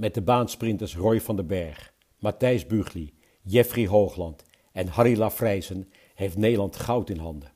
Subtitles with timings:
[0.00, 6.36] met de baansprinters Roy van den Berg, Matthijs Bugli, Jeffrey Hoogland en Harry Lafrijzen heeft
[6.36, 7.52] Nederland goud in handen.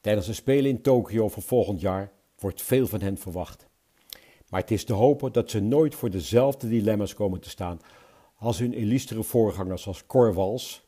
[0.00, 3.66] Tijdens de Spelen in Tokio van volgend jaar wordt veel van hen verwacht.
[4.48, 7.80] Maar het is te hopen dat ze nooit voor dezelfde dilemma's komen te staan
[8.36, 10.84] als hun illustere voorgangers als Cor Wals,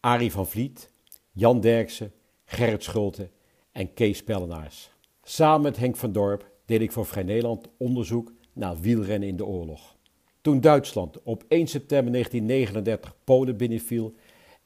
[0.00, 0.90] Arie van Vliet,
[1.32, 2.12] Jan Derksen,
[2.44, 3.30] Gerrit Schulte
[3.72, 4.90] en Kees Pellenaars.
[5.22, 9.44] Samen met Henk van Dorp deed ik voor Vrij Nederland onderzoek naar wielrennen in de
[9.44, 9.96] oorlog.
[10.40, 14.14] Toen Duitsland op 1 september 1939 Polen binnenviel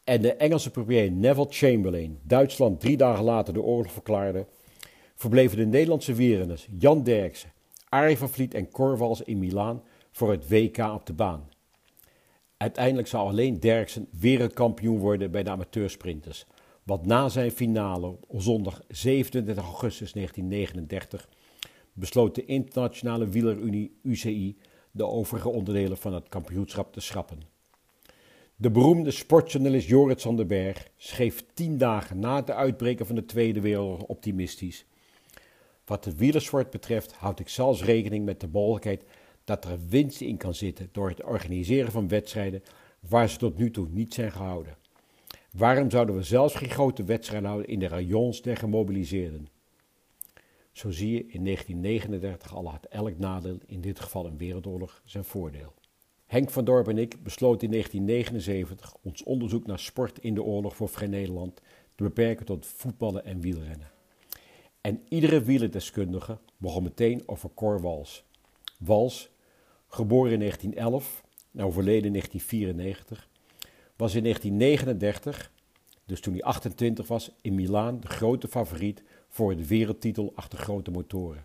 [0.05, 4.47] en de Engelse premier Neville Chamberlain Duitsland drie dagen later de oorlog verklaarde,
[5.15, 7.53] verbleven de Nederlandse wielrenners Jan Derksen,
[7.89, 9.83] Arie van Vliet en Corvals in Milaan
[10.13, 11.49] voor het WK op de baan.
[12.57, 16.47] Uiteindelijk zou alleen Derksen wereldkampioen worden bij de amateursprinters,
[16.83, 21.29] wat na zijn finale op zondag 27 augustus 1939
[21.93, 24.57] besloot de Internationale Wielerunie UCI
[24.91, 27.41] de overige onderdelen van het kampioenschap te schrappen.
[28.57, 33.25] De beroemde sportjournalist Jorrit van den Berg schreef tien dagen na het uitbreken van de
[33.25, 34.85] Tweede Wereldoorlog optimistisch.
[35.85, 39.05] Wat de wielersport betreft houd ik zelfs rekening met de mogelijkheid
[39.45, 42.63] dat er winst in kan zitten door het organiseren van wedstrijden
[43.09, 44.77] waar ze tot nu toe niet zijn gehouden.
[45.53, 49.49] Waarom zouden we zelfs geen grote wedstrijden houden in de rayons der gemobiliseerden?
[50.73, 55.25] Zo zie je in 1939 al had elk nadeel, in dit geval een wereldoorlog, zijn
[55.25, 55.75] voordeel.
[56.27, 60.77] Henk van Dorp en ik besloten in 1979 ons onderzoek naar sport in de oorlog
[60.77, 61.61] voor Vrij Nederland
[61.95, 63.91] te beperken tot voetballen en wielrennen.
[64.81, 68.25] En iedere wielerdeskundige begon meteen over Cor Wals.
[68.79, 69.31] Wals,
[69.89, 73.29] geboren in 1911 en overleden in 1994,
[73.97, 75.53] was in 1939,
[76.05, 80.91] dus toen hij 28 was, in Milaan de grote favoriet voor de wereldtitel achter grote
[80.91, 81.45] motoren.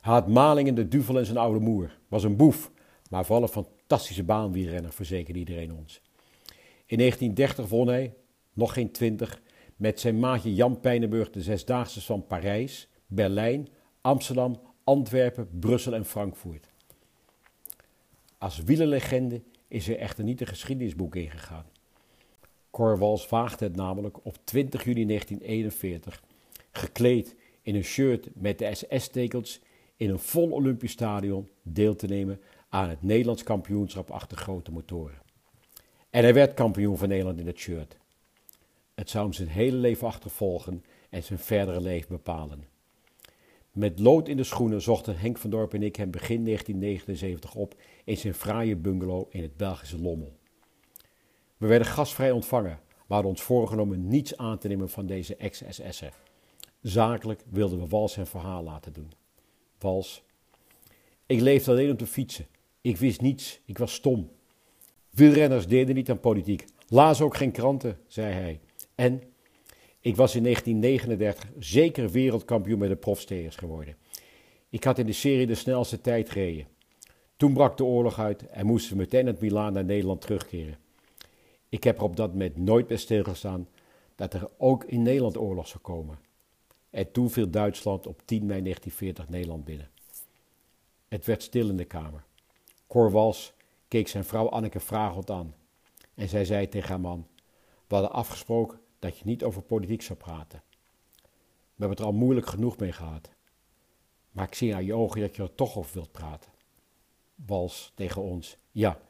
[0.00, 2.70] Hij had Malingen de duvel en zijn oude moer, was een boef,
[3.10, 6.00] maar vooral een fantastische baanwielrenner, verzekerde iedereen ons.
[6.86, 8.14] In 1930 won hij,
[8.52, 9.40] nog geen twintig,
[9.76, 13.68] met zijn maatje Jan Pijnenburg de zesdaagse van Parijs, Berlijn,
[14.00, 16.68] Amsterdam, Antwerpen, Brussel en Frankfurt.
[18.38, 21.66] Als wielerlegende is hij echter niet de geschiedenisboek ingegaan.
[22.70, 26.22] Cor Wals waagde het namelijk op 20 juni 1941
[26.76, 29.60] gekleed in een shirt met de SS-tekens
[29.96, 35.18] in een vol Olympisch stadion deel te nemen aan het Nederlands kampioenschap achter grote motoren.
[36.10, 37.96] En hij werd kampioen van Nederland in het shirt.
[38.94, 42.64] Het zou hem zijn hele leven achtervolgen en zijn verdere leven bepalen.
[43.72, 47.74] Met lood in de schoenen zochten Henk van Dorp en ik hem begin 1979 op
[48.04, 50.32] in zijn fraaie bungalow in het Belgische Lommel.
[51.56, 56.25] We werden gastvrij ontvangen, maar hadden ons voorgenomen niets aan te nemen van deze ex-SS'er.
[56.86, 59.12] Zakelijk wilden we Wals zijn verhaal laten doen.
[59.78, 60.22] Wals.
[61.26, 62.46] Ik leefde alleen om te fietsen.
[62.80, 63.60] Ik wist niets.
[63.64, 64.30] Ik was stom.
[65.10, 66.64] Wielrenners deden niet aan politiek.
[66.88, 68.60] Lazen ook geen kranten, zei hij.
[68.94, 69.22] En
[70.00, 73.96] ik was in 1939 zeker wereldkampioen met de profstegers geworden.
[74.70, 76.66] Ik had in de serie de snelste tijd gereden.
[77.36, 80.78] Toen brak de oorlog uit en moesten we meteen uit Milaan naar Nederland terugkeren.
[81.68, 83.68] Ik heb er op dat moment nooit bij stilgestaan
[84.14, 86.25] dat er ook in Nederland oorlog zou komen.
[86.90, 89.90] En toen viel Duitsland op 10 mei 1940 Nederland binnen.
[91.08, 92.24] Het werd stil in de kamer.
[92.86, 93.52] Cor Wals
[93.88, 95.54] keek zijn vrouw Anneke vragend aan.
[96.14, 97.26] En zij zei tegen haar man:
[97.86, 100.62] We hadden afgesproken dat je niet over politiek zou praten.
[101.22, 103.30] We hebben het er al moeilijk genoeg mee gehad.
[104.30, 106.50] Maar ik zie aan je ogen dat je er toch over wilt praten.
[107.34, 109.00] Wals tegen ons: Ja,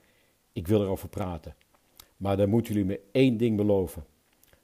[0.52, 1.56] ik wil erover praten.
[2.16, 4.04] Maar dan moeten jullie me één ding beloven: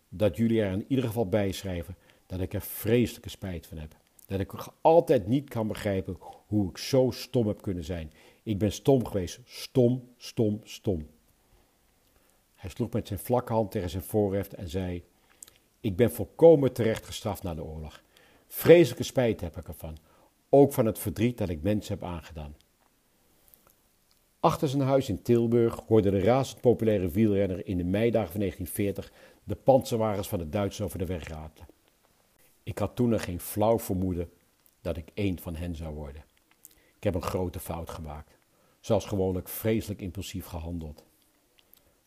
[0.09, 1.97] dat jullie er in ieder geval bij schrijven
[2.32, 3.97] dat ik er vreselijke spijt van heb.
[4.26, 6.16] Dat ik altijd niet kan begrijpen
[6.47, 8.12] hoe ik zo stom heb kunnen zijn.
[8.43, 9.41] Ik ben stom geweest.
[9.44, 11.06] Stom, stom, stom.
[12.54, 15.04] Hij sloeg met zijn vlakke hand tegen zijn voorhoofd en zei:
[15.81, 18.03] Ik ben volkomen terecht gestraft na de oorlog.
[18.47, 19.97] Vreselijke spijt heb ik ervan.
[20.49, 22.56] Ook van het verdriet dat ik mensen heb aangedaan.
[24.41, 29.12] Achter zijn huis in Tilburg hoorde de razend populaire wielrenner in de meidagen van 1940
[29.44, 31.70] de panzerwagens van de Duitsers over de weg ratelen.
[32.62, 34.31] Ik had toen nog geen flauw vermoeden
[34.81, 36.25] dat ik één van hen zou worden.
[36.97, 38.38] Ik heb een grote fout gemaakt,
[38.81, 41.05] zoals gewoonlijk vreselijk impulsief gehandeld.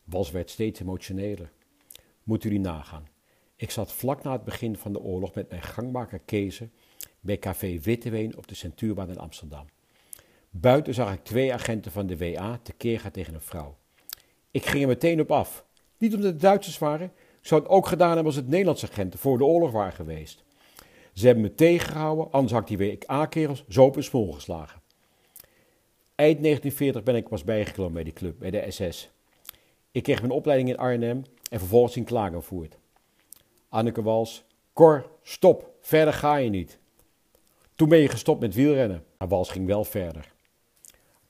[0.04, 1.52] Bas werd steeds emotioneler.
[2.22, 3.08] Moet jullie nagaan.
[3.56, 6.68] Ik zat vlak na het begin van de oorlog met mijn gangmaker Kezer
[7.20, 9.66] bij café Witteween op de Centuurbaan in Amsterdam.
[10.50, 13.76] Buiten zag ik twee agenten van de WA tekeer gaan tegen een vrouw.
[14.50, 15.64] Ik ging er meteen op af.
[15.98, 19.18] Niet omdat het Duitsers waren, ik zou het ook gedaan hebben als het Nederlandse agenten
[19.18, 20.44] voor de oorlog waren geweest.
[21.16, 24.80] Ze hebben me tegengehouden, anders had ik die WA-kerels zo op een smol geslagen.
[26.14, 29.10] Eind 1940 ben ik pas bijgekomen bij die club, bij de SS.
[29.90, 32.78] Ik kreeg mijn opleiding in Arnhem en vervolgens in Klagenvoort.
[33.68, 36.78] Anneke Wals, Cor, stop, verder ga je niet.
[37.74, 40.32] Toen ben je gestopt met wielrennen, maar Wals ging wel verder.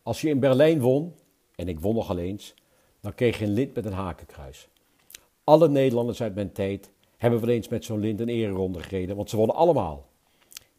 [0.03, 1.15] Als je in Berlijn won,
[1.55, 2.55] en ik won nogal eens,
[3.01, 4.69] dan kreeg je een lint met een hakenkruis.
[5.45, 6.91] Alle Nederlanders uit mijn tijd
[7.31, 10.09] hebben wel eens met zo'n lint een ereronde gereden, want ze wonnen allemaal.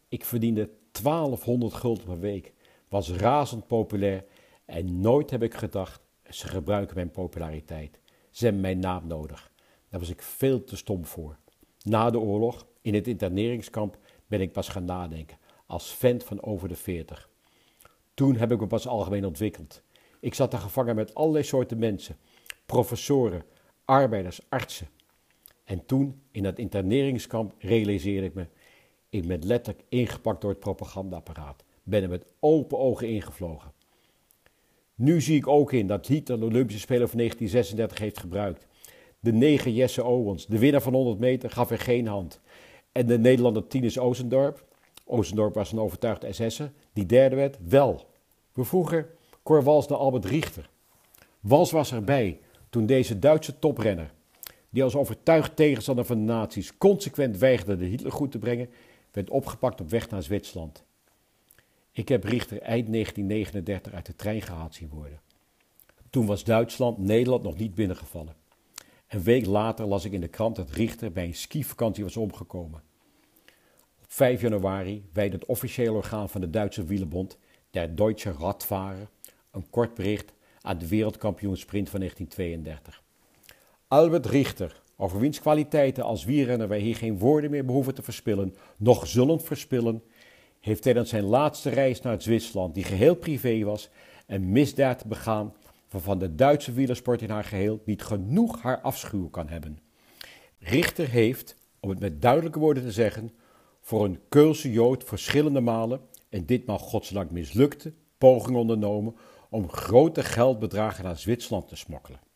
[0.08, 0.70] Ik verdiende
[1.02, 2.52] 1200 gulden per week,
[2.88, 4.24] was razend populair
[4.64, 6.00] en nooit heb ik gedacht,
[6.30, 8.00] ze gebruiken mijn populariteit.
[8.30, 9.50] Ze hebben mijn naam nodig.
[9.88, 11.38] Daar was ik veel te stom voor.
[11.82, 16.68] Na de oorlog, in het interneringskamp, ben ik pas gaan nadenken, als vent van over
[16.68, 17.30] de 40.
[18.14, 19.82] Toen heb ik me pas algemeen ontwikkeld.
[20.20, 22.16] Ik zat daar gevangen met allerlei soorten mensen:
[22.66, 23.44] professoren,
[23.84, 24.88] arbeiders, artsen.
[25.68, 28.46] En toen, in dat interneringskamp, realiseerde ik me:
[29.08, 31.64] ik ben letterlijk ingepakt door het propagandaapparaat.
[31.82, 33.72] Ben er met open ogen ingevlogen.
[34.94, 38.66] Nu zie ik ook in dat Hitler de Olympische Spelen van 1936 heeft gebruikt.
[39.20, 42.40] De negen Jesse Owens, de winnaar van 100 meter, gaf er geen hand.
[42.92, 44.64] En de Nederlander Tinus Oostendorp,
[45.04, 48.06] Oostendorp was een overtuigde SS'er, die derde werd, wel.
[48.52, 49.06] We vroegen
[49.42, 50.70] Cor Wals naar Albert Richter.
[51.40, 52.40] Wals was erbij
[52.70, 54.12] toen deze Duitse toprenner,
[54.70, 58.68] die als overtuigd tegenstander van de nazi's consequent weigerde de Hitler goed te brengen,
[59.12, 60.84] werd opgepakt op weg naar Zwitserland.
[61.92, 65.20] Ik heb Richter eind 1939 uit de trein gehaald zien worden.
[66.10, 68.34] Toen was Duitsland Nederland nog niet binnengevallen.
[69.08, 72.82] Een week later las ik in de krant dat Richter bij een skivakantie was omgekomen.
[74.02, 77.38] Op 5 januari wijde het officiële orgaan van de Duitse wielerbond,
[77.70, 79.08] der Deutsche Radfahrer,
[79.50, 83.02] een kort bericht aan de wereldkampioensprint van 1932.
[83.88, 88.54] Albert Richter, over wiens kwaliteiten als wielrenner wij hier geen woorden meer behoeven te verspillen,
[88.76, 90.02] nog zullen verspillen,
[90.60, 93.88] heeft tijdens zijn laatste reis naar Zwitserland, die geheel privé was,
[94.26, 95.54] een misdaad begaan
[95.90, 99.78] waarvan de Duitse wielersport in haar geheel niet genoeg haar afschuw kan hebben.
[100.58, 103.30] Richter heeft, om het met duidelijke woorden te zeggen,
[103.80, 109.16] voor een Keulse Jood verschillende malen, en ditmaal godsdank mislukte, pogingen ondernomen
[109.50, 112.27] om grote geldbedragen naar Zwitserland te smokkelen.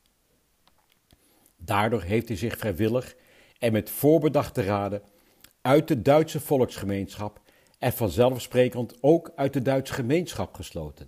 [1.65, 3.17] Daardoor heeft hij zich vrijwillig
[3.59, 5.03] en met voorbedachte raden
[5.61, 7.41] uit de Duitse volksgemeenschap
[7.79, 11.07] en vanzelfsprekend ook uit de Duitse gemeenschap gesloten.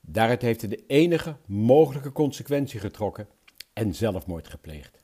[0.00, 3.28] Daaruit heeft hij de enige mogelijke consequentie getrokken
[3.72, 5.02] en zelfmoord gepleegd.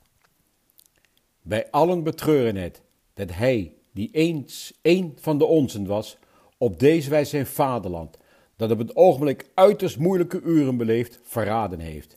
[1.43, 2.83] Wij allen betreuren het
[3.15, 6.19] dat hij, die eens een van de onzen was,
[6.59, 8.19] op deze wijze zijn vaderland,
[8.57, 12.17] dat op het ogenblik uiterst moeilijke uren beleeft, verraden heeft.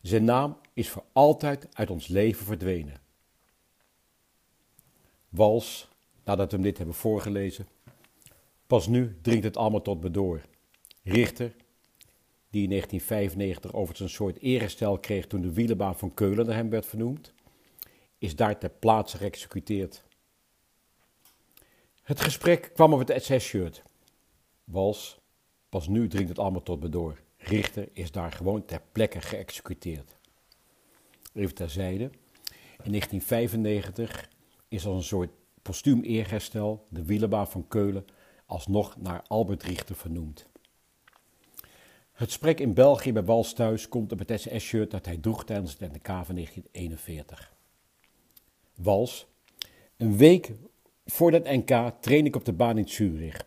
[0.00, 3.00] Zijn naam is voor altijd uit ons leven verdwenen.
[5.28, 5.88] Wals,
[6.24, 7.68] nadat we hem dit hebben voorgelezen,
[8.66, 10.42] pas nu dringt het allemaal tot me door.
[11.02, 11.54] Richter,
[12.50, 16.70] die in 1995 over zijn soort erestel kreeg toen de wielenbaan van Keulen naar hem
[16.70, 17.32] werd vernoemd,
[18.18, 20.04] is daar ter plaatse geëxecuteerd.
[22.02, 23.82] Het gesprek kwam op het SS-shirt.
[24.64, 25.18] Wals,
[25.68, 27.24] pas nu dringt het allemaal tot me door.
[27.46, 30.16] Richter is daar gewoon ter plekke geëxecuteerd.
[31.34, 32.04] Even terzijde.
[32.82, 34.28] In 1995
[34.68, 35.30] is als een soort
[35.62, 38.04] postuum eerherstel de wielenbaan van Keulen
[38.46, 40.46] alsnog naar Albert Richter vernoemd.
[42.12, 45.76] Het gesprek in België bij Wals thuis komt op het SS-shirt dat hij droeg tijdens
[45.78, 47.54] het NK van 1941.
[48.74, 49.26] Wals,
[49.96, 50.52] een week
[51.04, 53.46] voor dat NK train ik op de baan in Zurich.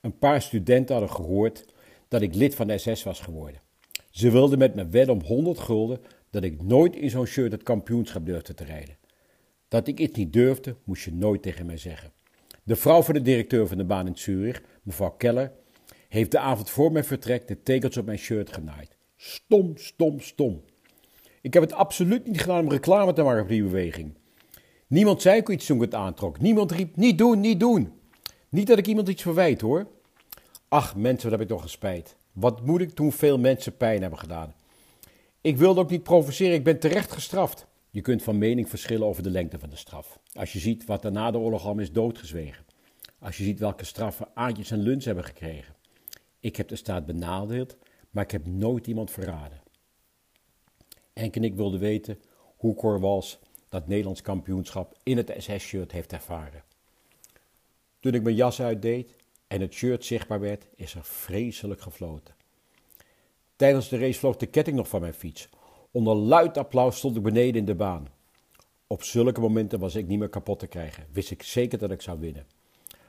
[0.00, 1.76] Een paar studenten hadden gehoord
[2.08, 3.60] dat ik lid van de SS was geworden.
[4.10, 6.00] Ze wilden met me wedden om 100 gulden
[6.30, 8.96] dat ik nooit in zo'n shirt het kampioenschap durfde te rijden.
[9.68, 12.12] Dat ik iets niet durfde, moest je nooit tegen mij zeggen.
[12.62, 15.52] De vrouw van de directeur van de baan in Zurich, mevrouw Keller,
[16.08, 18.96] heeft de avond voor mijn vertrek de tekens op mijn shirt genaaid.
[19.16, 20.62] Stom, stom, stom.
[21.40, 24.14] Ik heb het absoluut niet gedaan om reclame te maken voor die beweging.
[24.86, 26.40] Niemand zei ook iets toen ik het aantrok.
[26.40, 27.92] Niemand riep, niet doen, niet doen.
[28.48, 29.86] Niet dat ik iemand iets verwijt hoor.
[30.68, 32.16] Ach mensen, wat heb ik toch gespijt.
[32.32, 34.54] Wat moet ik toen veel mensen pijn hebben gedaan.
[35.40, 37.66] Ik wilde ook niet provoceren, ik ben terecht gestraft.
[37.90, 40.18] Je kunt van mening verschillen over de lengte van de straf.
[40.32, 42.64] Als je ziet wat er na de oorlog al is doodgezwegen.
[43.18, 45.74] Als je ziet welke straffen Aantjes en Luns hebben gekregen.
[46.40, 47.76] Ik heb de staat benadeeld,
[48.10, 49.60] maar ik heb nooit iemand verraden.
[51.12, 52.18] Enk en ik wilden weten
[52.56, 56.62] hoe Cor Wals dat Nederlands kampioenschap in het SS-shirt heeft ervaren.
[58.00, 59.16] Toen ik mijn jas uitdeed
[59.48, 62.34] en het shirt zichtbaar werd, is er vreselijk gefloten.
[63.56, 65.48] Tijdens de race vloog de ketting nog van mijn fiets.
[65.90, 68.08] Onder luid applaus stond ik beneden in de baan.
[68.86, 71.06] Op zulke momenten was ik niet meer kapot te krijgen.
[71.12, 72.46] Wist ik zeker dat ik zou winnen.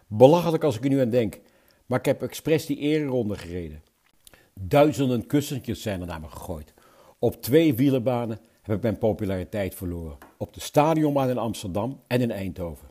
[0.08, 1.39] Belachelijk als ik er nu aan denk,
[1.86, 3.84] maar ik heb expres die ereronde gereden.
[4.53, 6.74] Duizenden kussentjes zijn er naar me gegooid.
[7.19, 10.17] Op twee wielerbanen heb ik mijn populariteit verloren.
[10.38, 12.88] Op de stadionbaan in Amsterdam en in Eindhoven.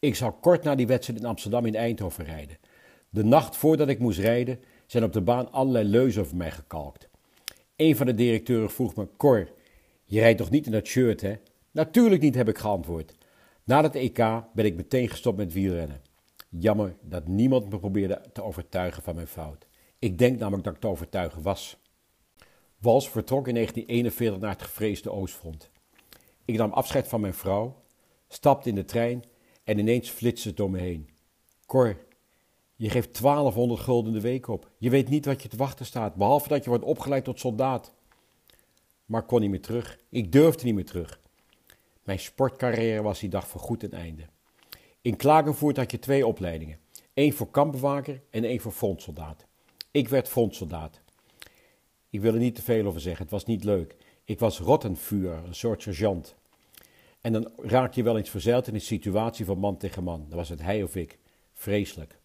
[0.00, 2.58] Ik zou kort na die wedstrijd in Amsterdam in Eindhoven rijden.
[3.08, 7.08] De nacht voordat ik moest rijden zijn op de baan allerlei leuzen over mij gekalkt.
[7.76, 9.48] Een van de directeuren vroeg me: Cor,
[10.04, 11.34] je rijdt toch niet in dat shirt, hè?
[11.70, 13.14] Natuurlijk niet, heb ik geantwoord.
[13.64, 14.16] Na het EK
[14.54, 16.02] ben ik meteen gestopt met wielrennen.
[16.48, 19.66] Jammer dat niemand me probeerde te overtuigen van mijn fout.
[19.98, 21.76] Ik denk namelijk dat ik te overtuigen was.
[22.78, 25.70] Wals vertrok in 1941 naar het gevreesde Oostfront.
[26.44, 27.82] Ik nam afscheid van mijn vrouw,
[28.28, 29.24] stapte in de trein
[29.70, 31.08] en ineens flitste het door me heen.
[31.66, 31.96] Cor,
[32.76, 34.70] je geeft 1200 gulden de week op.
[34.78, 37.92] Je weet niet wat je te wachten staat, behalve dat je wordt opgeleid tot soldaat.
[39.04, 39.98] Maar ik kon niet meer terug.
[40.08, 41.20] Ik durfde niet meer terug.
[42.02, 44.22] Mijn sportcarrière was die dag voorgoed ten einde.
[45.00, 46.78] In Klagenvoort had je twee opleidingen.
[47.14, 49.46] één voor kampbewaker en één voor frontsoldaat.
[49.90, 51.00] Ik werd frontsoldaat.
[52.10, 53.96] Ik wil er niet te veel over zeggen, het was niet leuk.
[54.24, 56.34] Ik was rottenvuur, een soort sergeant.
[57.20, 60.26] En dan raak je wel eens verzeild in een situatie van man tegen man.
[60.28, 61.18] Dan was het hij of ik.
[61.52, 62.18] Vreselijk.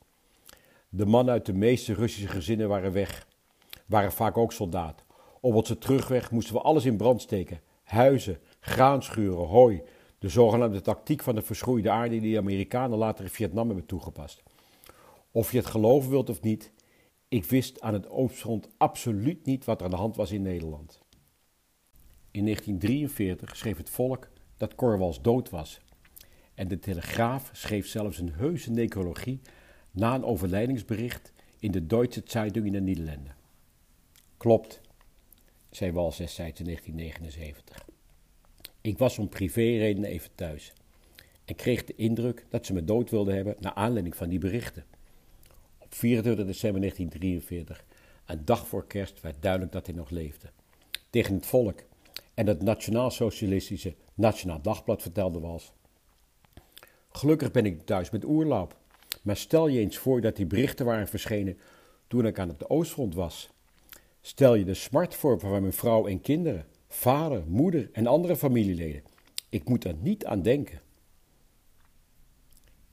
[0.90, 3.28] De mannen uit de meeste Russische gezinnen waren weg.
[3.86, 5.04] Waren vaak ook soldaat.
[5.42, 7.60] Op onze terugweg moesten we alles in brand steken.
[7.84, 9.82] Huizen, graanschuren, hooi.
[10.20, 14.44] De zogenaamde tactiek van de verschroeide aarde die de Amerikanen later in Vietnam hebben toegepast.
[15.32, 16.72] Of je het geloven wilt of niet,
[17.28, 21.00] ik wist aan het oostfront absoluut niet wat er aan de hand was in Nederland.
[22.32, 24.28] In 1943 schreef het volk
[24.68, 25.80] dat Corwals dood was.
[26.54, 29.42] En de Telegraaf schreef zelfs een heuse necrologie
[29.92, 33.36] na een overlijdingsbericht in de Duitse Zeitung in de Nederlanden.
[34.38, 34.82] Klopt,
[35.70, 37.86] zei destijds in 1979.
[38.82, 40.74] Ik was om privéredenen even thuis
[41.46, 44.86] en kreeg de indruk dat ze me dood wilden hebben naar aanleiding van die berichten.
[45.78, 47.86] Op 24 december 1943,
[48.26, 50.50] een dag voor kerst, werd duidelijk dat hij nog leefde.
[51.10, 51.84] Tegen het volk
[52.34, 55.74] en het nationaal-socialistische Nationaal Dagblad vertelde was.
[57.10, 58.78] Gelukkig ben ik thuis met oerloop.
[59.22, 61.58] Maar stel je eens voor dat die berichten waren verschenen
[62.08, 63.50] toen ik aan het oostfront was.
[64.22, 69.04] Stel je de smart voor van mijn vrouw en kinderen, vader, moeder en andere familieleden.
[69.50, 70.82] Ik moet er niet aan denken.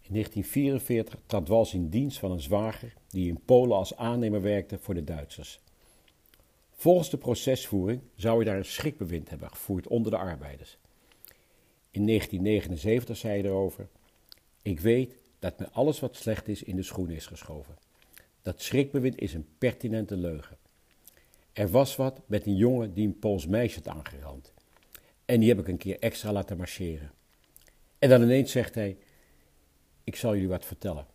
[0.01, 4.79] In 1944 trad Wals in dienst van een zwager die in Polen als aannemer werkte
[4.79, 5.61] voor de Duitsers.
[6.71, 10.79] Volgens de procesvoering zou hij daar een schrikbewind hebben gevoerd onder de arbeiders.
[11.93, 13.89] In 1979 zei hij erover:
[14.63, 17.75] Ik weet dat me alles wat slecht is in de schoenen is geschoven.
[18.43, 20.57] Dat schrikbewind is een pertinente leugen.
[21.53, 24.53] Er was wat met een jongen die een Pools meisje had aangerand.
[25.25, 27.11] En die heb ik een keer extra laten marcheren.
[27.99, 28.97] En dan ineens zegt hij:
[30.05, 31.07] Ik zal jullie wat vertellen.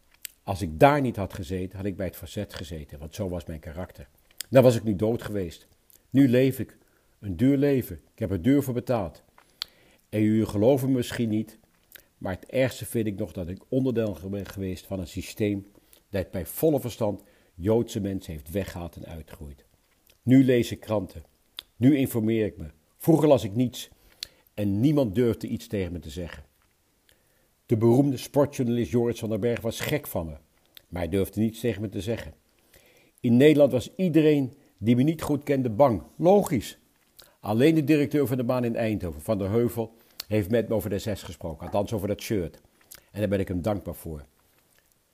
[0.44, 3.46] Als ik daar niet had gezeten, had ik bij het verzet gezeten, want zo was
[3.46, 4.08] mijn karakter.
[4.50, 5.68] Dan was ik nu dood geweest.
[6.10, 6.78] Nu leef ik.
[7.20, 8.02] Een duur leven.
[8.14, 9.24] Ik heb er duur voor betaald.
[10.10, 11.60] En jullie geloven misschien niet,
[12.18, 15.68] maar het ergste vind ik nog dat ik onderdeel ben geweest van een systeem
[16.10, 17.24] dat bij volle verstand
[17.56, 19.66] Joodse mensen heeft weggehaald en uitgegroeid.
[20.22, 21.24] Nu lees ik kranten.
[21.76, 22.66] Nu informeer ik me.
[22.98, 23.90] Vroeger las ik niets
[24.54, 26.44] en niemand durfde iets tegen me te zeggen.
[27.66, 30.38] De beroemde sportjournalist Joris van der Berg was gek van me,
[30.90, 32.34] maar hij durfde niets tegen me te zeggen.
[33.20, 36.02] In Nederland was iedereen die me niet goed kende bang.
[36.18, 36.78] Logisch.
[37.40, 39.97] Alleen de directeur van de baan in Eindhoven, Van der Heuvel,
[40.28, 42.62] heeft met me over de zes gesproken, althans over dat shirt.
[43.12, 44.26] En daar ben ik hem dankbaar voor.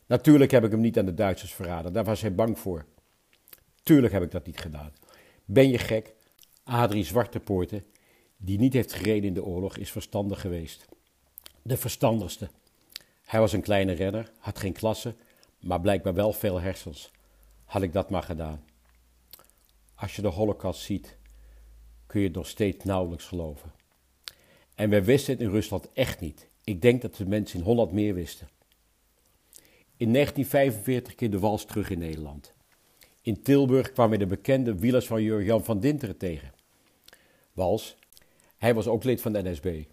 [0.06, 2.86] Natuurlijk heb ik hem niet aan de Duitsers verraden, daar was hij bang voor.
[3.84, 4.94] Tuurlijk heb ik dat niet gedaan.
[5.46, 6.14] Ben je gek?
[6.64, 7.86] Adrie Zwartepoorten,
[8.38, 10.86] die niet heeft gereden in de oorlog, is verstandig geweest.
[11.62, 12.50] De verstandigste.
[13.26, 15.16] Hij was een kleine renner, had geen klasse,
[15.60, 17.12] maar blijkbaar wel veel hersens.
[17.64, 18.64] Had ik dat maar gedaan.
[19.96, 21.18] Als je de holocaust ziet,
[22.06, 23.72] kun je het nog steeds nauwelijks geloven.
[24.76, 26.48] En wij wisten het in Rusland echt niet.
[26.64, 28.50] Ik denk dat de mensen in Holland meer wisten.
[29.98, 32.54] In 1945 keerde Wals terug in Nederland.
[33.22, 36.54] In Tilburg kwamen we de bekende wielers van Jan van Dinteren tegen.
[37.54, 37.98] Wals,
[38.58, 39.84] hij was ook lid van de NSB.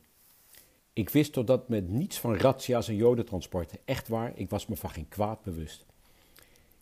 [0.92, 3.78] Ik wist tot dat met niets van razzia's en jodentransporten.
[3.84, 5.86] Echt waar, ik was me van geen kwaad bewust.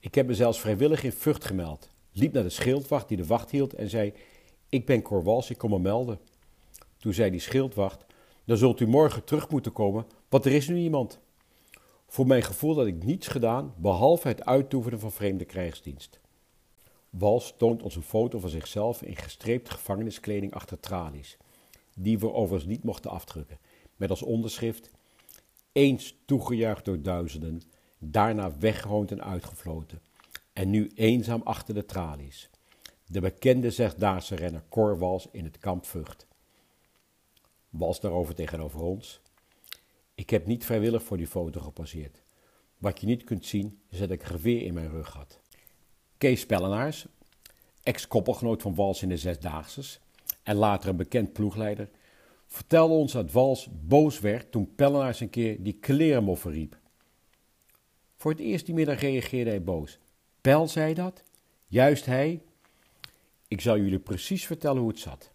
[0.00, 1.90] Ik heb me zelfs vrijwillig in Vught gemeld.
[2.12, 4.12] Liep naar de schildwacht die de wacht hield en zei:
[4.68, 6.18] Ik ben Cor Wals, ik kom me melden.
[6.98, 8.06] Toen zei die schildwacht:
[8.44, 11.20] Dan zult u morgen terug moeten komen, want er is nu iemand.
[12.06, 16.20] Voor mijn gevoel had ik niets gedaan behalve het uitoefenen van vreemde krijgsdienst.
[17.10, 21.36] Wals toont ons een foto van zichzelf in gestreepte gevangeniskleding achter tralies,
[21.94, 23.58] die we overigens niet mochten afdrukken,
[23.96, 24.90] met als onderschrift:
[25.72, 27.62] Eens toegejuicht door duizenden,
[27.98, 30.00] daarna weggehoond en uitgefloten.
[30.52, 32.50] en nu eenzaam achter de tralies.
[33.06, 36.27] De bekende zesdaagse renner Cor Wals in het kamp Vught.
[37.68, 39.20] Wals daarover tegenover ons.
[40.14, 42.22] Ik heb niet vrijwillig voor die foto gepasseerd.
[42.78, 45.40] Wat je niet kunt zien is dat ik geweer in mijn rug had.
[46.18, 47.06] Kees Pellenaars,
[47.82, 49.98] ex-koppelgenoot van Wals in de Zesdaagse
[50.42, 51.90] en later een bekend ploegleider,
[52.46, 56.78] vertelde ons dat Wals boos werd toen Pellenaars een keer die klerenmoffen riep.
[58.16, 59.98] Voor het eerst die middag reageerde hij boos.
[60.40, 61.22] Pel zei dat?
[61.66, 62.42] Juist hij?
[63.48, 65.32] Ik zal jullie precies vertellen hoe het zat.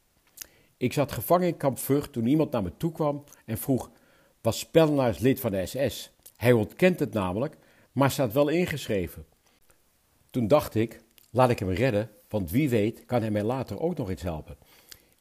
[0.84, 3.92] Ik zat gevangen in kamp Vught toen iemand naar me toe kwam en vroeg:
[4.42, 6.12] Was Pellenaars lid van de SS?
[6.36, 7.58] Hij ontkent het namelijk,
[7.92, 9.26] maar staat wel ingeschreven.
[10.30, 13.98] Toen dacht ik: Laat ik hem redden, want wie weet kan hij mij later ook
[13.98, 14.58] nog iets helpen.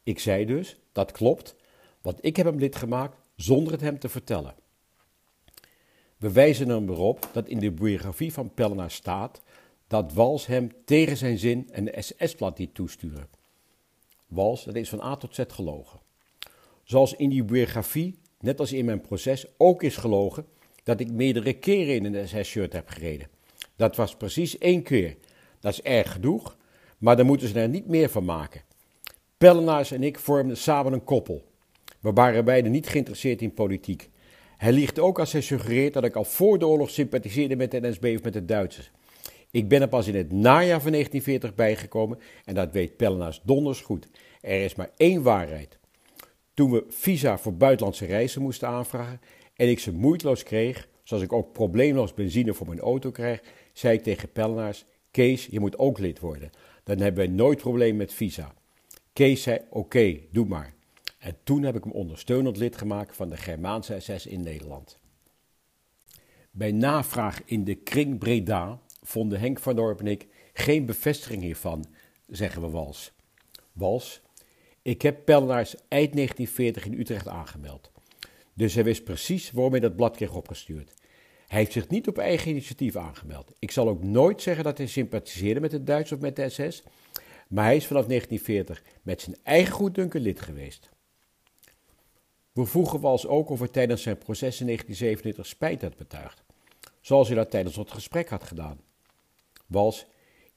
[0.03, 1.55] Ik zei dus: Dat klopt,
[2.01, 4.55] want ik heb hem lid gemaakt zonder het hem te vertellen.
[6.17, 9.41] We wijzen er erop dat in de biografie van Pellenaar staat
[9.87, 13.41] dat Wals hem tegen zijn zin een SS-blad liet toesturen.
[14.33, 15.99] Wals, dat is van A tot Z gelogen.
[16.83, 20.45] Zoals in die biografie, net als in mijn proces, ook is gelogen
[20.83, 23.27] dat ik meerdere keren in een SS-shirt heb gereden.
[23.75, 25.17] Dat was precies één keer.
[25.59, 26.57] Dat is erg genoeg,
[26.97, 28.61] maar daar moeten ze er niet meer van maken.
[29.37, 31.43] Pellenaars en ik vormden samen een koppel.
[31.99, 34.09] We waren beiden niet geïnteresseerd in politiek.
[34.57, 37.79] Hij liegt ook als hij suggereert dat ik al voor de oorlog sympathiseerde met de
[37.81, 38.91] NSB of met de Duitsers.
[39.53, 43.81] Ik ben er pas in het najaar van 1940 bijgekomen en dat weet Pellenaars donders
[43.81, 44.07] goed.
[44.41, 45.77] Er is maar één waarheid.
[46.53, 49.21] Toen we visa voor buitenlandse reizen moesten aanvragen
[49.55, 53.41] en ik ze moeiteloos kreeg, zoals ik ook probleemloos benzine voor mijn auto krijg,
[53.73, 56.49] zei ik tegen Pellenaars: Kees, je moet ook lid worden.
[56.83, 58.53] Dan hebben wij nooit probleem met visa.
[59.13, 60.73] Kees zei: Oké, doe maar.
[61.19, 64.97] En toen heb ik hem ondersteunend lid gemaakt van de Germaanse SS in Nederland.
[66.51, 71.85] Bij navraag in de kring Breda vonden Henk van Dorp en ik geen bevestiging hiervan,
[72.27, 73.13] zeggen we Wals.
[73.71, 74.21] Wals,
[74.81, 77.91] ik heb Pellenaars eind 1940 in Utrecht aangemeld.
[78.53, 80.93] Dus hij wist precies waarom hij dat blad kreeg opgestuurd.
[81.47, 83.51] Hij heeft zich niet op eigen initiatief aangemeld.
[83.59, 86.83] Ik zal ook nooit zeggen dat hij sympathiseerde met het Duits of met de SS,
[87.47, 90.89] maar hij is vanaf 1940 met zijn eigen goeddunken lid geweest.
[92.51, 96.43] We vroegen Wals ook of hij tijdens zijn proces in 1927 spijt had betuigd,
[97.01, 98.79] zoals hij dat tijdens het gesprek had gedaan.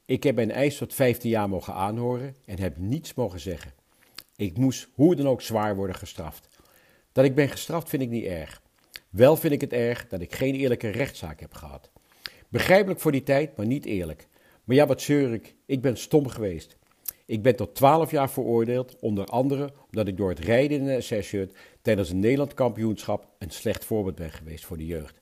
[0.05, 3.73] Ik heb mijn eis tot 15 jaar mogen aanhoren en heb niets mogen zeggen.
[4.35, 6.47] Ik moest hoe dan ook zwaar worden gestraft.
[7.11, 8.61] Dat ik ben gestraft vind ik niet erg.
[9.09, 11.89] Wel vind ik het erg dat ik geen eerlijke rechtszaak heb gehad.
[12.49, 14.27] Begrijpelijk voor die tijd, maar niet eerlijk.
[14.63, 16.77] Maar ja, wat zeur ik, ik ben stom geweest.
[17.25, 21.03] Ik ben tot 12 jaar veroordeeld, onder andere omdat ik door het rijden in een
[21.03, 25.21] SS-shirt tijdens een Nederland kampioenschap een slecht voorbeeld ben geweest voor de jeugd.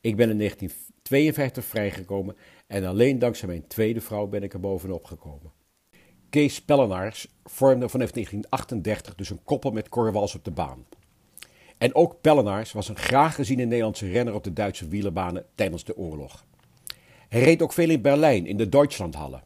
[0.00, 5.04] Ik ben in 1952 vrijgekomen en alleen dankzij mijn tweede vrouw ben ik er bovenop
[5.04, 5.52] gekomen.
[6.30, 10.86] Kees Pellenaars vormde vanaf 1938 dus een koppel met Corwals op de baan.
[11.78, 15.96] En ook Pellenaars was een graag geziene Nederlandse renner op de Duitse wielerbanen tijdens de
[15.96, 16.44] oorlog.
[17.28, 19.42] Hij reed ook veel in Berlijn in de Duitslandhalle.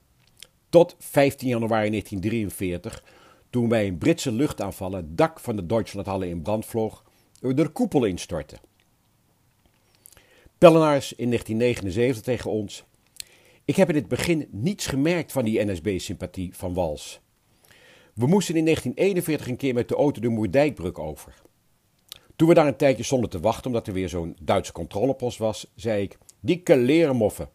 [0.69, 3.05] Tot 15 januari 1943,
[3.51, 7.05] toen bij een Britse luchtaanval het dak van de Duitslandhalle in brand vloog,
[7.41, 8.57] door de koepel instortte.
[10.59, 12.85] Pellenaars in 1979 tegen ons.
[13.69, 17.21] Ik heb in het begin niets gemerkt van die NSB-sympathie van Wals.
[18.15, 21.43] We moesten in 1941 een keer met de auto de Moerdijkbrug over.
[22.37, 25.73] Toen we daar een tijdje stonden te wachten omdat er weer zo'n Duitse controlepost was,
[25.75, 27.51] zei ik: Dikke leren moffen.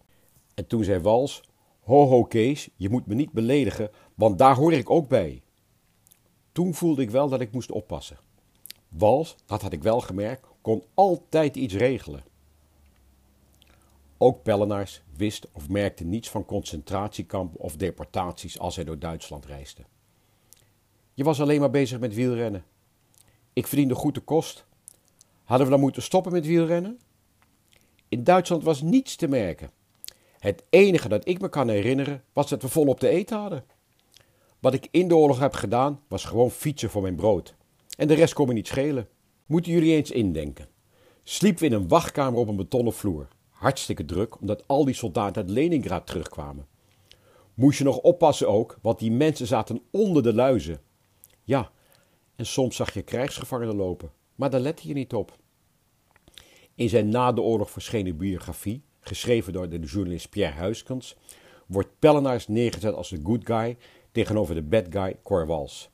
[0.54, 1.44] En toen zei Wals:
[1.80, 5.42] Ho ho Kees, je moet me niet beledigen, want daar hoor ik ook bij.
[6.52, 8.18] Toen voelde ik wel dat ik moest oppassen.
[8.90, 12.24] Wals, dat had ik wel gemerkt, kon altijd iets regelen.
[14.24, 19.82] Ook Pellenaars wist of merkte niets van concentratiekampen of deportaties als hij door Duitsland reisde.
[21.14, 22.64] Je was alleen maar bezig met wielrennen.
[23.54, 24.66] Ik verdiende goed de kost.
[25.44, 27.00] Hadden we dan moeten stoppen met wielrennen?
[28.10, 29.72] In Duitsland was niets te merken.
[30.40, 33.66] Het enige dat ik me kan herinneren was dat we volop te eten hadden.
[34.60, 37.56] Wat ik in de oorlog heb gedaan was gewoon fietsen voor mijn brood.
[37.98, 39.08] En de rest kon me niet schelen.
[39.46, 40.68] Moeten jullie eens indenken.
[41.24, 43.28] Sliepen we in een wachtkamer op een betonnen vloer
[43.64, 46.68] hartstikke druk, omdat al die soldaten uit Leningrad terugkwamen.
[47.54, 50.82] Moest je nog oppassen ook, want die mensen zaten onder de luizen.
[51.44, 51.72] Ja,
[52.36, 55.38] en soms zag je krijgsgevangenen lopen, maar daar lette je niet op.
[56.76, 61.16] In zijn na de oorlog verschenen biografie, geschreven door de journalist Pierre Huiskens,
[61.68, 63.78] wordt Pellenaars neergezet als de good guy
[64.12, 65.90] tegenover de bad guy Corwals.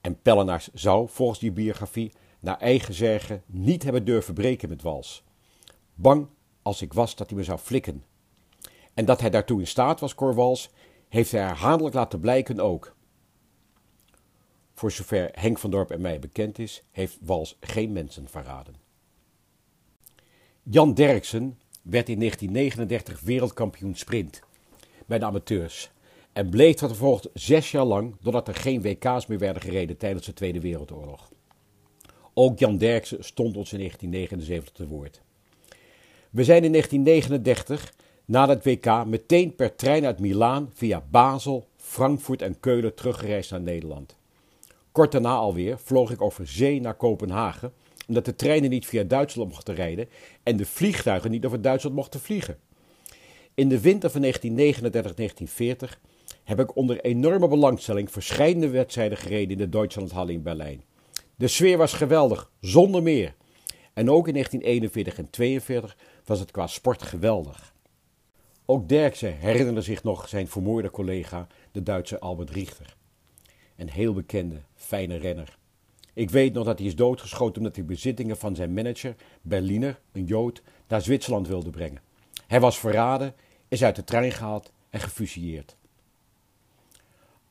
[0.00, 5.22] En Pellenaars zou, volgens die biografie, naar eigen zeggen niet hebben durven breken met Wals.
[5.94, 6.28] Bang
[6.70, 8.04] als ik was dat hij me zou flikken.
[8.94, 10.70] En dat hij daartoe in staat was, Corwals,
[11.08, 12.96] heeft hij herhaaldelijk laten blijken ook.
[14.74, 18.74] Voor zover Henk van Dorp en mij bekend is, heeft Wals geen mensen verraden.
[20.62, 24.42] Jan Derksen werd in 1939 wereldkampioen sprint
[25.06, 25.90] bij de amateurs
[26.32, 30.26] en bleef dat vervolgens zes jaar lang doordat er geen WK's meer werden gereden tijdens
[30.26, 31.32] de Tweede Wereldoorlog.
[32.34, 35.20] Ook Jan Derksen stond ons in 1979 te woord.
[36.30, 37.92] We zijn in 1939
[38.24, 43.60] na het WK meteen per trein uit Milaan via Basel, Frankfurt en Keulen teruggereisd naar
[43.60, 44.16] Nederland.
[44.92, 47.72] Kort daarna alweer vloog ik over zee naar Kopenhagen,
[48.08, 50.08] omdat de treinen niet via Duitsland mochten rijden
[50.42, 52.58] en de vliegtuigen niet over Duitsland mochten vliegen.
[53.54, 54.28] In de winter van 1939-1940
[56.44, 60.82] heb ik onder enorme belangstelling verschillende wedstrijden gereden in de Duitslandhalle in Berlijn.
[61.36, 63.34] De sfeer was geweldig, zonder meer.
[63.92, 65.96] En ook in 1941 en 1942
[66.30, 67.74] was het qua sport geweldig.
[68.64, 72.96] Ook Derksen herinnerde zich nog zijn vermoorde collega, de Duitse Albert Richter.
[73.76, 75.58] Een heel bekende, fijne renner.
[76.12, 80.24] Ik weet nog dat hij is doodgeschoten omdat hij bezittingen van zijn manager, Berliner, een
[80.24, 82.02] Jood, naar Zwitserland wilde brengen.
[82.46, 83.34] Hij was verraden,
[83.68, 85.76] is uit de trein gehaald en gefusilleerd.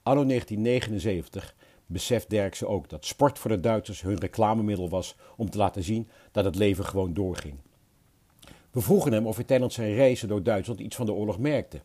[0.03, 5.57] Anno 1979 beseft Derksen ook dat sport voor de Duitsers hun reclamemiddel was om te
[5.57, 7.59] laten zien dat het leven gewoon doorging.
[8.71, 11.81] We vroegen hem of hij tijdens zijn reizen door Duitsland iets van de oorlog merkte.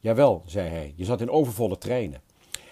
[0.00, 2.22] Jawel, zei hij, je zat in overvolle treinen.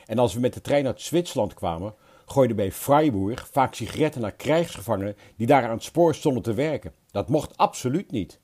[0.06, 1.94] En als we met de trein uit Zwitserland kwamen,
[2.26, 6.92] gooiden bij Freiburg vaak sigaretten naar krijgsgevangenen die daar aan het spoor stonden te werken.
[7.10, 8.38] Dat mocht absoluut niet.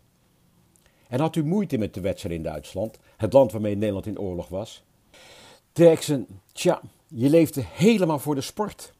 [1.09, 4.49] En had u moeite met de wedstrijd in Duitsland, het land waarmee Nederland in oorlog
[4.49, 4.85] was?
[5.73, 8.93] Derksen, tja, je leefde helemaal voor de sport.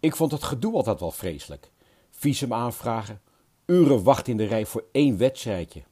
[0.00, 1.70] Ik vond het gedoe altijd wel vreselijk.
[2.10, 3.20] Visum aanvragen,
[3.66, 5.82] uren wachten in de rij voor één wedstrijdje.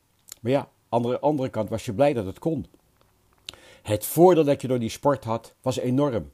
[0.40, 2.66] Maar ja, aan de andere kant was je blij dat het kon.
[3.82, 6.30] Het voordeel dat je door die sport had, was enorm.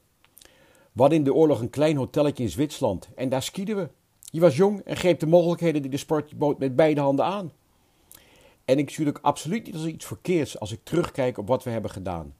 [0.95, 3.89] Hadden in de oorlog een klein hotelletje in Zwitserland en daar skieden we.
[4.31, 7.51] Je was jong en greep de mogelijkheden die de sport bood met beide handen aan.
[8.65, 11.69] En ik zie natuurlijk absoluut niet als iets verkeerds als ik terugkijk op wat we
[11.69, 12.35] hebben gedaan.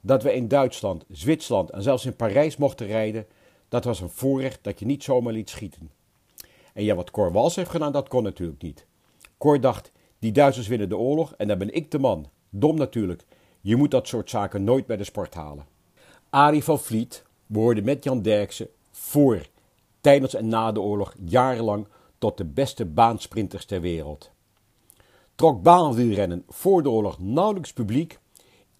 [0.00, 3.26] Dat we in Duitsland, Zwitserland en zelfs in Parijs mochten rijden,
[3.68, 5.90] dat was een voorrecht dat je niet zomaar liet schieten.
[6.72, 8.86] En ja, wat Cor Wals heeft gedaan, dat kon natuurlijk niet.
[9.38, 12.30] Cor dacht, die Duitsers winnen de oorlog en dan ben ik de man.
[12.50, 13.24] Dom natuurlijk.
[13.60, 15.66] Je moet dat soort zaken nooit bij de sport halen.
[16.30, 19.46] Arie van Vliet behoorde met Jan Derksen voor,
[20.00, 21.86] tijdens en na de oorlog jarenlang
[22.18, 24.30] tot de beste baansprinters ter wereld.
[25.34, 28.18] Trok baanwielrennen voor de oorlog nauwelijks publiek.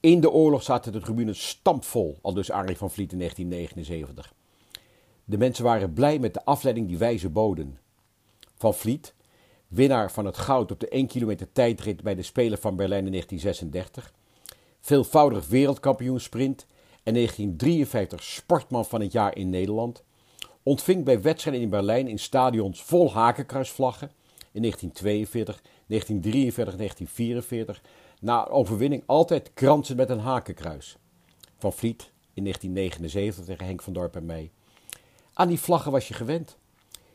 [0.01, 4.35] In de oorlog zaten de tribunes stampvol, al dus Arie van Vliet in 1979.
[5.25, 7.79] De mensen waren blij met de afleiding die wij ze boden.
[8.63, 9.15] Van Vliet,
[9.69, 13.11] winnaar van het goud op de 1 kilometer tijdrit bij de Spelen van Berlijn in
[13.11, 14.13] 1936,
[14.81, 16.67] veelvoudig wereldkampioen sprint
[17.03, 20.03] en 1953 sportman van het jaar in Nederland,
[20.63, 24.11] ontving bij wedstrijden in Berlijn in stadions vol hakenkruisvlaggen
[24.53, 27.83] in 1942, 1943 1944
[28.21, 30.97] na overwinning altijd kransen met een hakenkruis.
[31.59, 34.51] Van Vliet in 1979 tegen Henk van Dorp en mij.
[35.33, 36.61] Aan die vlaggen was je gewend.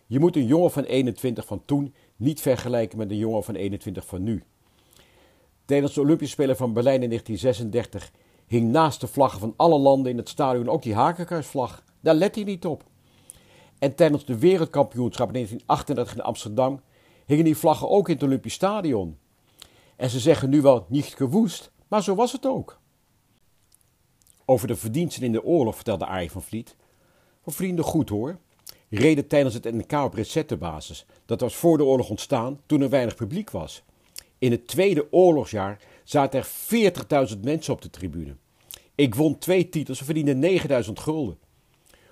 [0.07, 4.05] Je moet een jongen van 21 van toen niet vergelijken met een jongen van 21
[4.05, 4.43] van nu.
[5.65, 8.11] Tijdens de Olympische Spelen van Berlijn in 1936
[8.47, 11.83] hing naast de vlaggen van alle landen in het stadion ook die hakenkruisvlag.
[11.99, 12.83] Daar let hij niet op.
[13.79, 16.81] En tijdens de wereldkampioenschap in 1938 in Amsterdam
[17.25, 19.17] hingen die vlaggen ook in het Olympisch Stadion.
[19.95, 22.79] En ze zeggen nu wel niet gewoest, maar zo was het ook.
[24.45, 26.75] Over de verdiensten in de oorlog vertelde Arie van Vliet.
[27.41, 28.39] Voor vrienden goed hoor.
[28.89, 31.05] Reden tijdens het NK op receptenbasis.
[31.25, 33.83] Dat was voor de oorlog ontstaan toen er weinig publiek was.
[34.37, 36.47] In het tweede oorlogsjaar zaten er
[37.29, 38.35] 40.000 mensen op de tribune.
[38.95, 41.37] Ik won twee titels en verdiende 9000 gulden.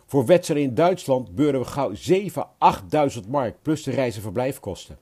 [0.05, 4.97] Voor wedstrijden in Duitsland beurden we gauw 7, 8000 mark plus de reis- en verblijfkosten.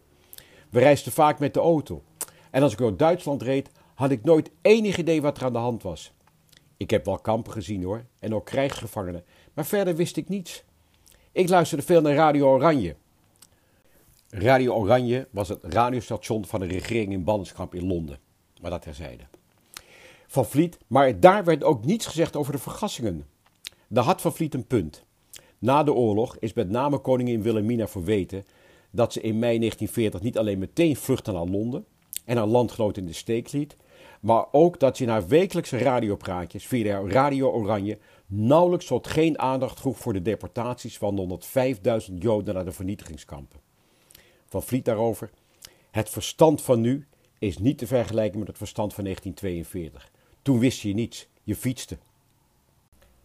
[0.69, 2.03] We reisden vaak met de auto.
[2.51, 5.59] En als ik door Duitsland reed, had ik nooit enig idee wat er aan de
[5.59, 6.13] hand was.
[6.77, 10.63] Ik heb wel kampen gezien hoor, en ook krijgsgevangenen, maar verder wist ik niets.
[11.33, 12.95] Ik luisterde veel naar Radio Oranje.
[14.29, 18.19] Radio Oranje was het radiostation van de regering in Ballenskamp in Londen,
[18.61, 19.23] maar dat terzijde.
[20.27, 23.25] Van Vliet, maar daar werd ook niets gezegd over de vergassingen.
[23.87, 25.03] Daar had Van Vliet een punt.
[25.59, 28.45] Na de oorlog is met name koningin Wilhelmina verweten
[28.91, 31.85] dat ze in mei 1940 niet alleen meteen vluchtte naar Londen
[32.25, 33.77] en haar landgenoot in de steek liet,
[34.21, 37.97] maar ook dat ze in haar wekelijkse radiopraatjes via Radio Oranje
[38.35, 41.39] nauwelijks tot geen aandacht vroeg voor de deportaties van
[42.09, 43.59] 105.000 Joden naar de vernietigingskampen.
[44.45, 45.29] Van Vliet daarover.
[45.91, 47.07] Het verstand van nu
[47.39, 50.11] is niet te vergelijken met het verstand van 1942.
[50.41, 51.97] Toen wist je niets, je fietste.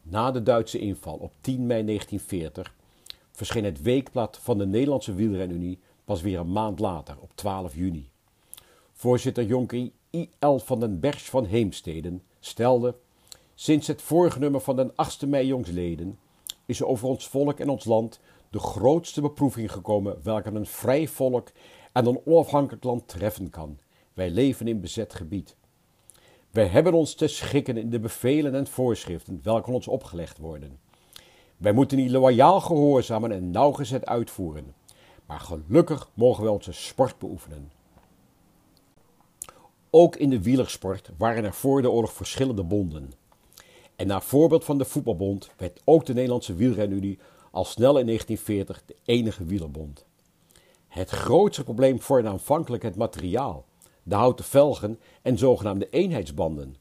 [0.03, 2.75] Na de Duitse inval op 10 mei 1940
[3.33, 8.09] verscheen het weekblad van de Nederlandse Wielrenunie pas weer een maand later, op 12 juni.
[8.93, 10.57] Voorzitter Jonker I.L.
[10.57, 12.95] van den Bergs van Heemsteden stelde:
[13.61, 16.19] Sinds het vorige nummer van den 8e mei jongsleden
[16.67, 21.09] is er over ons volk en ons land de grootste beproeving gekomen welke een vrij
[21.09, 21.49] volk
[21.93, 23.79] en een onafhankelijk land treffen kan.
[24.13, 25.57] Wij leven in bezet gebied.
[26.51, 30.79] Wij hebben ons te schikken in de bevelen en voorschriften welke ons opgelegd worden.
[31.57, 34.75] Wij moeten die loyaal gehoorzamen en nauwgezet uitvoeren.
[35.27, 37.73] Maar gelukkig mogen wij onze sport beoefenen.
[39.91, 43.13] Ook in de wielersport waren er voor de oorlog verschillende bonden.
[43.99, 47.19] En naar voorbeeld van de voetbalbond werd ook de Nederlandse wielrenunie
[47.51, 50.05] al snel in 1940 de enige wielerbond.
[50.89, 53.65] Het grootste probleem vormde aanvankelijk het materiaal,
[54.03, 56.77] de houten velgen en zogenaamde eenheidsbanden.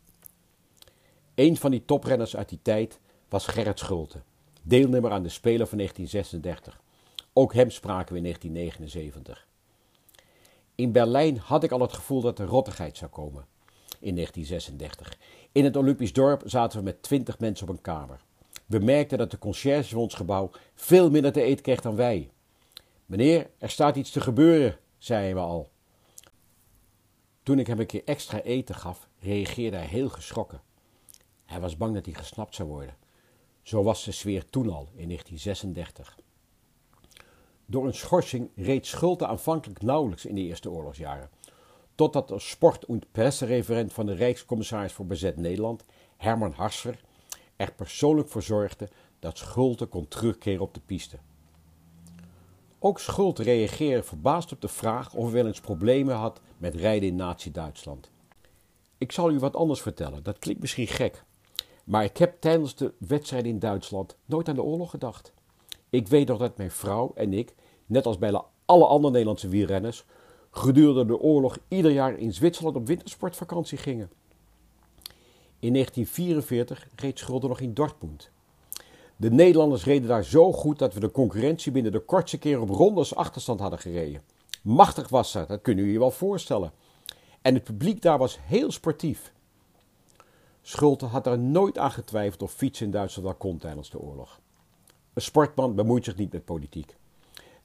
[1.36, 3.00] Een van die toprenners uit die tijd
[3.30, 4.22] was Gerrit Schulte,
[4.62, 6.82] deelnemer aan de Spelen van 1936.
[7.34, 9.48] Ook hem spraken we in 1979.
[10.76, 13.46] In Berlijn had ik al het gevoel dat er rottigheid zou komen.
[14.00, 15.18] In 1936.
[15.58, 18.20] In het Olympisch dorp zaten we met twintig mensen op een kamer.
[18.66, 22.30] We merkten dat de conciërge van ons gebouw veel minder te eten kreeg dan wij.
[23.06, 25.70] Meneer, er staat iets te gebeuren, zeiden we al.
[27.44, 30.62] Toen ik hem een keer extra eten gaf, reageerde hij heel geschrokken.
[31.46, 32.96] Hij was bang dat hij gesnapt zou worden.
[33.62, 36.18] Zo was de sfeer toen al, in 1936.
[37.66, 41.30] Door een schorsing reed Schulte aanvankelijk nauwelijks in de eerste oorlogsjaren,
[41.98, 45.84] totdat de sport- en pressereferent van de Rijkscommissaris voor Bezet Nederland,
[46.18, 47.00] Herman Harsver,
[47.56, 51.18] er persoonlijk voor zorgde dat Schulte kon terugkeren op de piste.
[52.80, 57.10] Ook Schulte reageerde verbaasd op de vraag of hij wel eens problemen had met rijden
[57.10, 58.10] in Nazi-Duitsland.
[58.98, 61.24] Ik zal u wat anders vertellen, dat klinkt misschien gek,
[61.84, 65.34] maar ik heb tijdens de wedstrijd in Duitsland nooit aan de oorlog gedacht.
[65.90, 67.56] Ik weet nog dat mijn vrouw en ik,
[67.86, 70.06] net als bij alle andere Nederlandse wielrenners,
[70.58, 74.10] gedurende de oorlog ieder jaar in Zwitserland op wintersportvakantie gingen.
[75.60, 78.30] In 1944 reed Schulder nog in Dortmund.
[79.16, 82.70] De Nederlanders reden daar zo goed dat we de concurrentie binnen de kortste keer op
[82.70, 84.22] rondes achterstand hadden gereden.
[84.62, 86.72] Machtig was dat, dat kunnen u je wel voorstellen.
[87.42, 89.34] En het publiek daar was heel sportief.
[90.62, 94.40] Schulte had er nooit aan getwijfeld of fietsen in Duitsland wel kon tijdens de oorlog.
[95.14, 96.96] Een sportman bemoeit zich niet met politiek.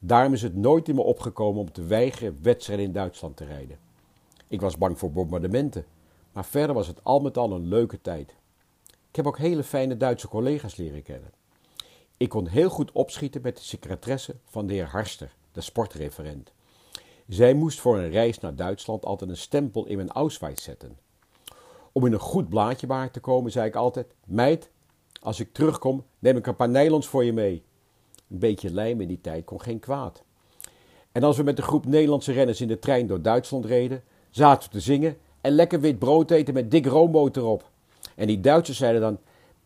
[0.04, 3.78] Daarom is het nooit in me opgekomen om te weigeren wedstrijden in Duitsland te rijden.
[4.48, 5.84] Ik was bang voor bombardementen,
[6.32, 8.34] maar verder was het al met al een leuke tijd.
[9.08, 11.30] Ik heb ook hele fijne Duitse collega's leren kennen.
[12.16, 16.52] Ik kon heel goed opschieten met de secretaresse van de heer Harster, de sportreferent.
[17.28, 20.98] Zij moest voor een reis naar Duitsland altijd een stempel in mijn Ausweis zetten.
[21.92, 24.70] Om in een goed blaadje waar te komen, zei ik altijd: Meid,
[25.20, 27.62] als ik terugkom, neem ik een paar nylons voor je mee.
[28.32, 30.22] Een beetje lijm in die tijd kon geen kwaad.
[31.12, 34.68] En als we met de groep Nederlandse renners in de trein door Duitsland reden, zaten
[34.68, 37.70] we te zingen en lekker wit brood eten met dik roomboot erop.
[38.14, 39.18] En die Duitsers zeiden dan: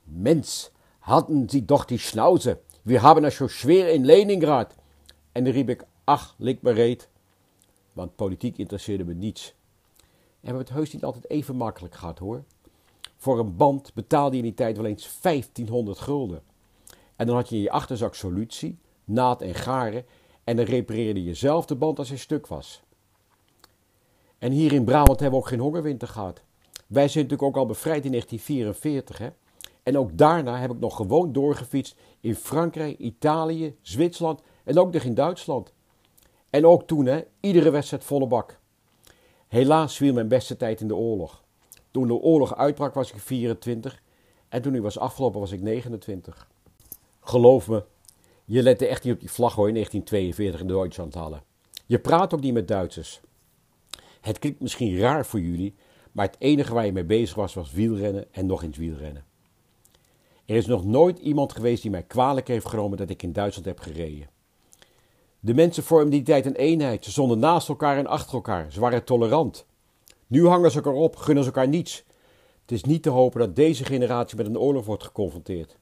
[0.05, 4.75] Mens, hadden Sie doch die Schnauze, wir haben es zo schwer in Leningrad.
[5.33, 7.09] En dan riep ik: Ach, lik me reet.
[7.93, 9.55] Want politiek interesseerde me niets.
[9.97, 10.07] En
[10.41, 12.43] we hebben het heus niet altijd even makkelijk gehad hoor.
[13.17, 16.43] Voor een band betaalde je in die tijd wel eens 1500 gulden.
[17.17, 20.05] En dan had je in je achterzak solutie, naad en garen
[20.45, 22.83] en dan repareerde je zelf de band als hij stuk was.
[24.39, 26.43] En hier in Brabant hebben we ook geen hongerwinter gehad.
[26.87, 29.19] Wij zijn natuurlijk ook al bevrijd in 1944.
[29.19, 29.29] Hè?
[29.83, 35.03] En ook daarna heb ik nog gewoon doorgefietst in Frankrijk, Italië, Zwitserland en ook nog
[35.03, 35.73] in Duitsland.
[36.51, 38.59] En ook toen, hè, iedere wedstrijd volle bak.
[39.49, 41.45] Helaas viel mijn beste tijd in de oorlog.
[41.91, 44.03] Toen de oorlog uitbrak was ik 24
[44.49, 46.49] en toen die was afgelopen was ik 29.
[47.29, 47.85] Geloof me,
[48.45, 51.43] je lette echt niet op die vlag hoor in 1942 in Duitsland hadden.
[51.87, 53.21] Je praat ook niet met Duitsers.
[54.21, 55.75] Het klinkt misschien raar voor jullie,
[56.12, 59.25] maar het enige waar je mee bezig was was wielrennen en nog eens wielrennen.
[60.45, 63.67] Er is nog nooit iemand geweest die mij kwalijk heeft genomen dat ik in Duitsland
[63.67, 64.29] heb gereden.
[65.41, 67.05] De mensen vormden die tijd een eenheid.
[67.05, 68.73] Ze stonden naast elkaar en achter elkaar.
[68.73, 69.67] Ze waren tolerant.
[70.27, 72.05] Nu hangen ze elkaar op, gunnen ze elkaar niets.
[72.61, 75.77] Het is niet te hopen dat deze generatie met een oorlog wordt geconfronteerd.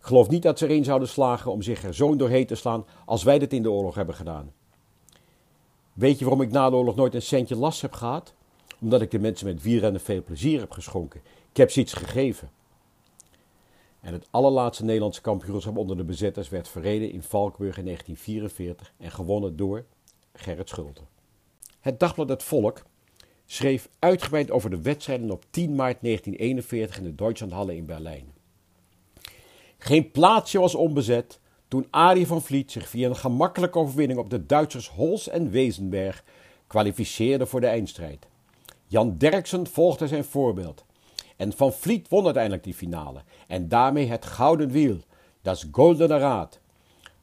[0.00, 3.22] Geloof niet dat ze erin zouden slagen om zich er zo doorheen te slaan als
[3.22, 4.52] wij dit in de oorlog hebben gedaan.
[5.92, 8.34] Weet je waarom ik na de oorlog nooit een centje last heb gehad?
[8.80, 11.20] Omdat ik de mensen met wielrennen veel plezier heb geschonken.
[11.50, 12.50] Ik heb ze iets gegeven.
[14.00, 19.10] En het allerlaatste Nederlandse kampioenschap onder de bezetters werd verreden in Valkenburg in 1944 en
[19.10, 19.84] gewonnen door
[20.32, 21.02] Gerrit Schulte.
[21.80, 22.82] Het dagblad Het Volk
[23.46, 28.37] schreef uitgebreid over de wedstrijden op 10 maart 1941 in de Deutschlandhalle in Berlijn.
[29.78, 34.46] Geen plaatsje was onbezet toen Arie van Vliet zich via een gemakkelijke overwinning op de
[34.46, 36.24] Duitsers Hols en Wezenberg
[36.66, 38.26] kwalificeerde voor de eindstrijd.
[38.86, 40.84] Jan Derksen volgde zijn voorbeeld.
[41.36, 43.22] En Van Vliet won uiteindelijk die finale.
[43.46, 44.96] En daarmee het gouden wiel,
[45.42, 46.60] dat Goldene Raad.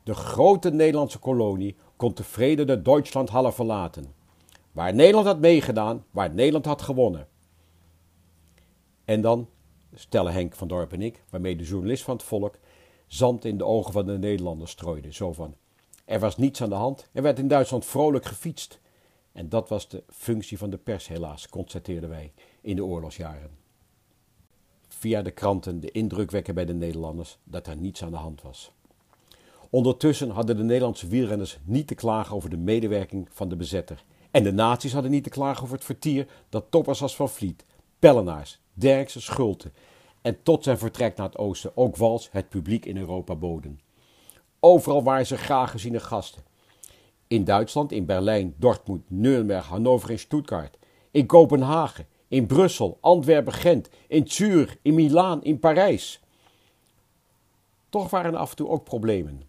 [0.03, 4.13] De grote Nederlandse kolonie kon tevreden de Duitslandhalle verlaten.
[4.71, 7.27] Waar Nederland had meegedaan, waar Nederland had gewonnen.
[9.05, 9.47] En dan
[9.95, 12.57] stellen Henk van Dorp en ik, waarmee de journalist van het volk
[13.07, 15.13] zand in de ogen van de Nederlanders strooide.
[15.13, 15.55] Zo van,
[16.05, 18.79] er was niets aan de hand, er werd in Duitsland vrolijk gefietst.
[19.31, 23.49] En dat was de functie van de pers helaas, constateerden wij in de oorlogsjaren.
[24.87, 28.41] Via de kranten de indruk wekken bij de Nederlanders dat er niets aan de hand
[28.41, 28.71] was.
[29.69, 34.03] Ondertussen hadden de Nederlandse wielrenners niet te klagen over de medewerking van de bezetter.
[34.31, 37.65] En de nazi's hadden niet te klagen over het vertier dat toppers als Van Vliet,
[37.99, 39.71] Pellenaars, Derksen, Schulte
[40.21, 43.79] en tot zijn vertrek naar het oosten ook Wals het publiek in Europa boden.
[44.59, 46.43] Overal waren ze graag geziene gasten.
[47.27, 50.77] In Duitsland, in Berlijn, Dortmund, Nuremberg, Hannover en Stuttgart.
[51.11, 56.19] In Kopenhagen, in Brussel, Antwerpen, Gent, in Zurich, in Milaan, in Parijs.
[57.89, 59.41] Toch waren er af en toe ook problemen.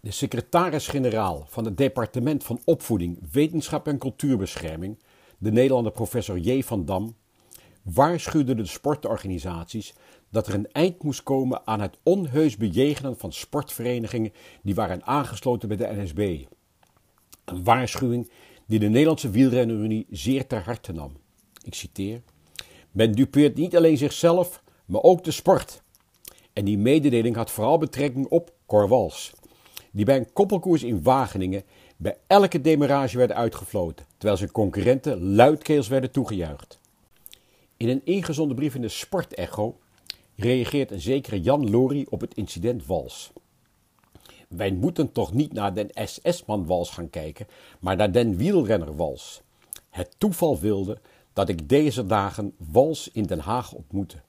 [0.00, 4.98] De secretaris-generaal van het departement van opvoeding, wetenschap en cultuurbescherming,
[5.38, 6.62] de Nederlander professor J.
[6.62, 7.14] van Dam,
[7.84, 9.94] waarschuwde de sportorganisaties
[10.30, 15.68] dat er een eind moest komen aan het onheus bejegenen van sportverenigingen die waren aangesloten
[15.68, 16.44] bij de NSB.
[17.44, 18.30] Een waarschuwing
[18.66, 21.16] die de Nederlandse wielrennerunie zeer ter harte nam.
[21.62, 22.22] Ik citeer:
[22.90, 25.82] Men dupeert niet alleen zichzelf, maar ook de sport.
[26.52, 29.32] En die mededeling had vooral betrekking op Corwals,
[29.92, 31.62] die bij een koppelkoers in Wageningen
[31.96, 36.82] bij elke demarage werd uitgefloten, terwijl zijn concurrenten luidkeels werden toegejuicht.
[37.76, 39.78] In een ingezonden brief in de Sportecho
[40.36, 43.32] reageert een zekere Jan Lori op het incident Wals.
[44.48, 47.46] Wij moeten toch niet naar den SS-man Wals gaan kijken,
[47.80, 49.42] maar naar den wielrenner Wals.
[49.90, 51.00] Het toeval wilde
[51.32, 54.22] dat ik deze dagen Wals in Den Haag ontmoette.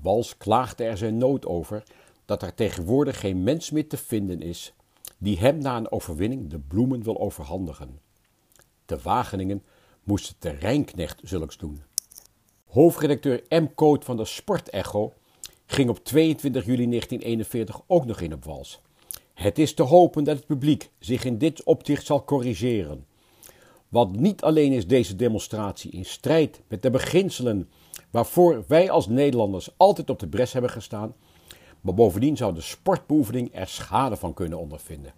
[0.00, 1.82] Wals klaagde er zijn nood over
[2.24, 4.74] dat er tegenwoordig geen mens meer te vinden is
[5.18, 8.00] die hem na een overwinning de bloemen wil overhandigen.
[8.86, 9.62] De Wageningen
[10.04, 11.82] moest de terreinknecht zulks doen.
[12.70, 13.66] Hoofdredacteur M.
[13.74, 15.12] Coot van de Sportecho
[15.66, 18.80] ging op 22 juli 1941 ook nog in op wals.
[19.34, 23.06] Het is te hopen dat het publiek zich in dit opzicht zal corrigeren.
[23.88, 27.68] Want niet alleen is deze demonstratie in strijd met de beginselen
[28.10, 31.14] waarvoor wij als Nederlanders altijd op de bres hebben gestaan,
[31.80, 35.12] maar bovendien zou de sportbeoefening er schade van kunnen ondervinden.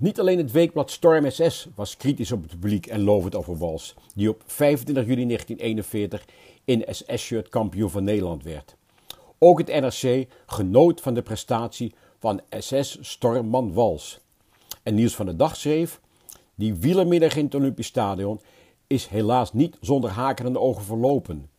[0.00, 3.94] Niet alleen het weekblad Storm SS was kritisch op het publiek en lovend over Wals,
[4.14, 6.24] die op 25 juli 1941
[6.64, 8.76] in SS-shirt kampioen van Nederland werd.
[9.38, 14.20] Ook het NRC genoot van de prestatie van SS-stormman Wals.
[14.82, 16.00] En Niels van der Dag schreef:
[16.54, 18.40] Die wielermiddag in het Olympisch Stadion
[18.86, 21.50] is helaas niet zonder haken en ogen verlopen.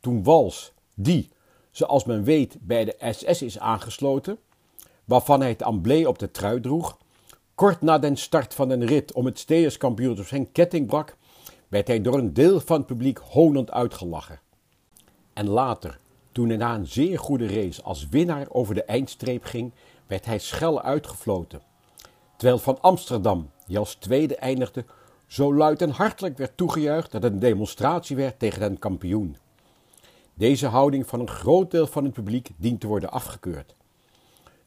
[0.00, 1.28] Toen Wals, die,
[1.70, 4.38] zoals men weet, bij de SS is aangesloten,
[5.04, 7.00] waarvan hij het embleem op de trui droeg,
[7.62, 11.16] kort na den start van een rit om het steerskampioenschap zijn ketting brak,
[11.68, 14.40] werd hij door een deel van het publiek honend uitgelachen.
[15.32, 15.98] En later,
[16.32, 19.72] toen hij na een zeer goede race als winnaar over de eindstreep ging,
[20.06, 21.62] werd hij schel uitgefloten.
[22.36, 24.84] Terwijl van Amsterdam, die als tweede eindigde,
[25.26, 29.36] zo luid en hartelijk werd toegejuicht dat het een demonstratie werd tegen een kampioen.
[30.34, 33.74] Deze houding van een groot deel van het publiek dient te worden afgekeurd.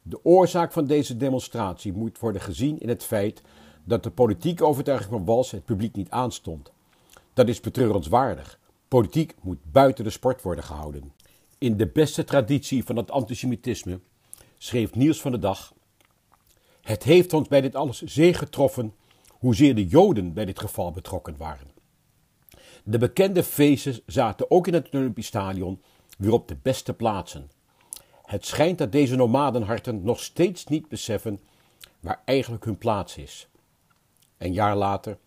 [0.07, 3.41] De oorzaak van deze demonstratie moet worden gezien in het feit
[3.83, 6.71] dat de politieke overtuiging van Wals het publiek niet aanstond.
[7.33, 8.59] Dat is betreurenswaardig.
[8.87, 11.13] Politiek moet buiten de sport worden gehouden.
[11.57, 13.99] In de beste traditie van het antisemitisme
[14.57, 15.73] schreef Niels van de Dag:
[16.81, 18.93] Het heeft ons bij dit alles zeer getroffen
[19.29, 21.67] hoezeer de Joden bij dit geval betrokken waren.
[22.83, 25.81] De bekende feesten zaten ook in het Olympisch Stadion
[26.17, 27.49] weer op de beste plaatsen.
[28.25, 31.39] Het schijnt dat deze nomadenharten nog steeds niet beseffen
[31.99, 33.47] waar eigenlijk hun plaats is.
[34.37, 35.17] Een jaar later,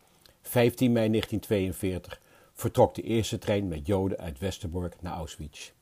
[0.42, 2.20] 15 mei 1942,
[2.53, 5.72] vertrok de eerste trein met Joden uit Westerbork naar Auschwitz.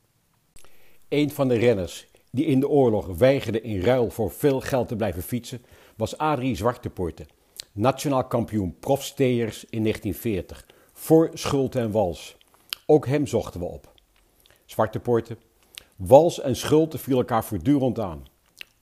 [1.09, 4.95] Een van de renners die in de oorlog weigerde in ruil voor veel geld te
[4.95, 5.65] blijven fietsen,
[5.95, 7.25] was Adrie Zwartepoorte,
[7.71, 12.37] nationaal kampioen profsteers in 1940, voor Schulte en Wals.
[12.85, 13.91] Ook hem zochten we op.
[14.65, 15.37] Zwartepoorte,
[15.97, 18.25] Wals en Schulte vielen elkaar voortdurend aan.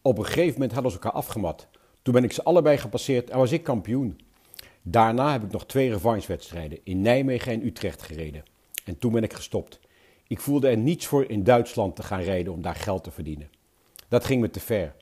[0.01, 1.68] Op een gegeven moment hadden ze elkaar afgemat.
[2.01, 4.20] Toen ben ik ze allebei gepasseerd en was ik kampioen.
[4.82, 8.43] Daarna heb ik nog twee revanchewedstrijden in Nijmegen en Utrecht gereden.
[8.86, 9.80] En toen ben ik gestopt.
[10.28, 13.49] Ik voelde er niets voor in Duitsland te gaan rijden om daar geld te verdienen.
[14.07, 14.95] Dat ging me te ver.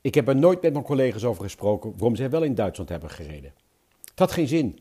[0.00, 3.10] Ik heb er nooit met mijn collega's over gesproken waarom zij wel in Duitsland hebben
[3.10, 3.52] gereden.
[4.04, 4.78] Het had geen zin.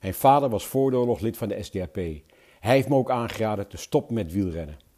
[0.00, 1.94] Mijn vader was voor de oorlog lid van de SDAP.
[1.94, 2.22] Hij
[2.60, 4.88] heeft me ook aangeraden te stoppen met wielrennen.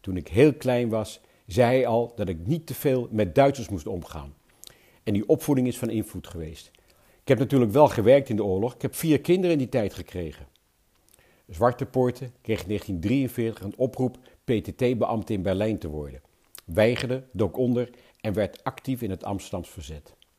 [0.00, 3.68] Toen ik heel klein was, zei hij al dat ik niet te veel met Duitsers
[3.68, 4.34] moest omgaan.
[5.02, 6.70] En die opvoeding is van invloed geweest.
[7.22, 8.74] Ik heb natuurlijk wel gewerkt in de oorlog.
[8.74, 10.46] Ik heb vier kinderen in die tijd gekregen.
[11.48, 16.20] Zwarte Poorten kreeg in 1943 een oproep PTT-beambte in Berlijn te worden.
[16.64, 17.90] Weigerde, dook onder
[18.20, 20.14] en werd actief in het Amsterdams verzet.